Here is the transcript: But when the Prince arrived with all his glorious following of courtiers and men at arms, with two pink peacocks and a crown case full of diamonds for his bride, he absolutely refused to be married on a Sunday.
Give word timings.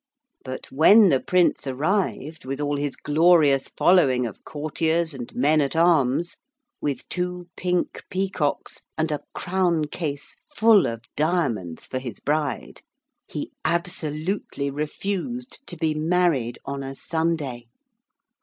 But 0.43 0.71
when 0.71 1.09
the 1.09 1.19
Prince 1.19 1.67
arrived 1.67 2.43
with 2.43 2.59
all 2.59 2.75
his 2.75 2.95
glorious 2.95 3.67
following 3.69 4.25
of 4.25 4.43
courtiers 4.43 5.13
and 5.13 5.31
men 5.35 5.61
at 5.61 5.75
arms, 5.75 6.37
with 6.81 7.07
two 7.07 7.49
pink 7.55 8.03
peacocks 8.09 8.81
and 8.97 9.11
a 9.11 9.21
crown 9.35 9.85
case 9.85 10.37
full 10.55 10.87
of 10.87 11.03
diamonds 11.15 11.85
for 11.85 11.99
his 11.99 12.19
bride, 12.19 12.81
he 13.27 13.51
absolutely 13.63 14.71
refused 14.71 15.67
to 15.67 15.77
be 15.77 15.93
married 15.93 16.57
on 16.65 16.81
a 16.81 16.95
Sunday. 16.95 17.67